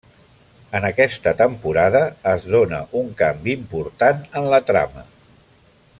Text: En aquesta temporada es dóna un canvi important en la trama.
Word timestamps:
En 0.77 0.87
aquesta 0.87 1.33
temporada 1.41 2.01
es 2.33 2.47
dóna 2.55 2.81
un 3.03 3.13
canvi 3.23 3.55
important 3.61 4.27
en 4.41 4.51
la 4.55 4.65
trama. 4.71 5.05